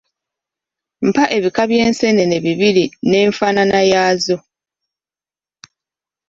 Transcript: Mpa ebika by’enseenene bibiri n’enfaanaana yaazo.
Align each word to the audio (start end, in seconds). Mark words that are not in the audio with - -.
Mpa 1.07 1.23
ebika 1.37 1.63
by’enseenene 1.69 2.37
bibiri 2.45 2.85
n’enfaanaana 3.09 3.79
yaazo. 3.91 4.37